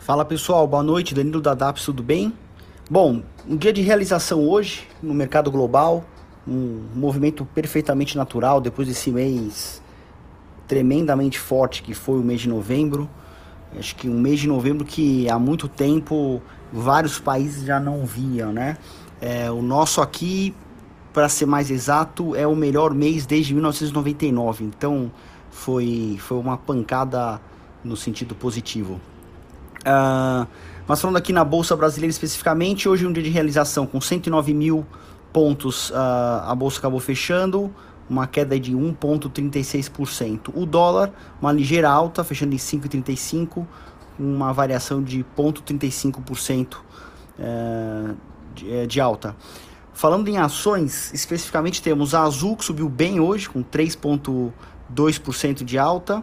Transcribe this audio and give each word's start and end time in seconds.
Fala 0.00 0.24
pessoal, 0.24 0.66
boa 0.66 0.82
noite, 0.82 1.14
Danilo 1.14 1.42
da 1.42 1.52
DAPS, 1.52 1.84
tudo 1.84 2.02
bem? 2.02 2.32
Bom, 2.90 3.22
um 3.46 3.54
dia 3.54 3.70
de 3.70 3.82
realização 3.82 4.48
hoje 4.48 4.88
no 5.02 5.12
mercado 5.12 5.50
global, 5.50 6.02
um 6.48 6.86
movimento 6.94 7.44
perfeitamente 7.44 8.16
natural 8.16 8.62
depois 8.62 8.88
desse 8.88 9.10
mês 9.10 9.82
tremendamente 10.66 11.38
forte 11.38 11.82
que 11.82 11.92
foi 11.92 12.18
o 12.18 12.22
mês 12.22 12.40
de 12.40 12.48
novembro. 12.48 13.10
Acho 13.78 13.94
que 13.94 14.08
um 14.08 14.18
mês 14.18 14.40
de 14.40 14.48
novembro 14.48 14.86
que 14.86 15.28
há 15.28 15.38
muito 15.38 15.68
tempo 15.68 16.40
vários 16.72 17.18
países 17.18 17.66
já 17.66 17.78
não 17.78 18.06
viam, 18.06 18.54
né? 18.54 18.78
É, 19.20 19.50
o 19.50 19.60
nosso 19.60 20.00
aqui, 20.00 20.54
para 21.12 21.28
ser 21.28 21.44
mais 21.44 21.70
exato, 21.70 22.34
é 22.34 22.46
o 22.46 22.56
melhor 22.56 22.94
mês 22.94 23.26
desde 23.26 23.52
1999. 23.52 24.64
Então 24.64 25.12
foi, 25.50 26.16
foi 26.18 26.38
uma 26.38 26.56
pancada 26.56 27.38
no 27.84 27.98
sentido 27.98 28.34
positivo. 28.34 28.98
Uh, 29.80 30.46
mas 30.86 31.00
falando 31.00 31.16
aqui 31.16 31.32
na 31.32 31.44
Bolsa 31.44 31.76
Brasileira 31.76 32.10
especificamente, 32.10 32.88
hoje 32.88 33.04
é 33.04 33.08
um 33.08 33.12
dia 33.12 33.22
de 33.22 33.30
realização 33.30 33.86
com 33.86 34.00
109 34.00 34.52
mil 34.52 34.86
pontos, 35.32 35.90
uh, 35.90 35.94
a 36.46 36.54
Bolsa 36.54 36.78
acabou 36.78 37.00
fechando, 37.00 37.72
uma 38.08 38.26
queda 38.26 38.58
de 38.58 38.72
1,36%. 38.72 40.50
O 40.52 40.66
dólar, 40.66 41.12
uma 41.40 41.52
ligeira 41.52 41.88
alta, 41.88 42.24
fechando 42.24 42.54
em 42.54 42.58
5,35%, 42.58 43.66
uma 44.18 44.52
variação 44.52 45.02
de 45.02 45.24
0,35% 45.36 46.74
uh, 46.74 48.16
de, 48.54 48.70
eh, 48.70 48.86
de 48.86 49.00
alta. 49.00 49.34
Falando 49.94 50.28
em 50.28 50.38
ações, 50.38 51.12
especificamente 51.14 51.80
temos 51.80 52.14
a 52.14 52.22
Azul, 52.22 52.56
que 52.56 52.64
subiu 52.64 52.88
bem 52.88 53.20
hoje, 53.20 53.48
com 53.48 53.62
3,2% 53.62 55.64
de 55.64 55.78
alta 55.78 56.22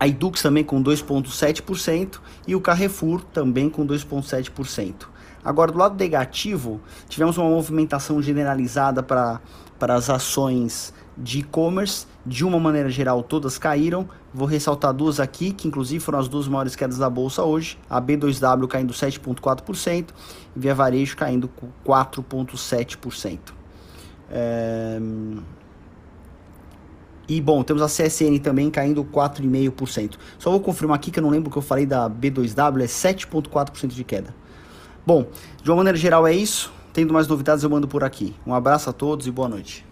a 0.00 0.08
Edux 0.08 0.40
também 0.40 0.64
com 0.64 0.82
2,7% 0.82 2.20
e 2.48 2.56
o 2.56 2.60
Carrefour 2.60 3.22
também 3.22 3.68
com 3.68 3.86
2,7%. 3.86 4.94
Agora, 5.44 5.70
do 5.70 5.78
lado 5.78 5.98
negativo, 5.98 6.80
tivemos 7.06 7.36
uma 7.36 7.50
movimentação 7.50 8.20
generalizada 8.22 9.02
para 9.02 9.40
as 9.80 10.08
ações 10.08 10.94
de 11.16 11.40
e-commerce. 11.40 12.06
De 12.24 12.44
uma 12.44 12.58
maneira 12.58 12.88
geral, 12.88 13.22
todas 13.22 13.58
caíram. 13.58 14.08
Vou 14.32 14.46
ressaltar 14.46 14.92
duas 14.94 15.20
aqui, 15.20 15.52
que 15.52 15.68
inclusive 15.68 16.02
foram 16.02 16.18
as 16.18 16.28
duas 16.28 16.48
maiores 16.48 16.74
quedas 16.74 16.98
da 16.98 17.08
bolsa 17.08 17.42
hoje. 17.42 17.78
A 17.88 18.00
B2W 18.00 18.66
caindo 18.68 18.94
7,4% 18.94 20.08
e 20.56 20.58
Via 20.58 20.74
Varejo 20.74 21.16
caindo 21.16 21.50
4,7%. 21.86 23.38
É... 24.30 24.98
E 27.30 27.40
bom, 27.40 27.62
temos 27.62 27.80
a 27.80 27.86
CSN 27.86 28.40
também 28.42 28.68
caindo 28.68 29.04
4,5%. 29.04 30.16
Só 30.36 30.50
vou 30.50 30.58
confirmar 30.58 30.96
aqui 30.96 31.12
que 31.12 31.20
eu 31.20 31.22
não 31.22 31.30
lembro 31.30 31.48
o 31.48 31.52
que 31.52 31.58
eu 31.58 31.62
falei 31.62 31.86
da 31.86 32.10
B2W, 32.10 32.82
é 32.82 32.86
7,4% 32.86 33.86
de 33.86 34.02
queda. 34.02 34.34
Bom, 35.06 35.24
de 35.62 35.70
uma 35.70 35.76
maneira 35.76 35.96
geral 35.96 36.26
é 36.26 36.34
isso. 36.34 36.72
Tendo 36.92 37.14
mais 37.14 37.28
novidades 37.28 37.62
eu 37.62 37.70
mando 37.70 37.86
por 37.86 38.02
aqui. 38.02 38.34
Um 38.44 38.52
abraço 38.52 38.90
a 38.90 38.92
todos 38.92 39.28
e 39.28 39.30
boa 39.30 39.48
noite. 39.48 39.89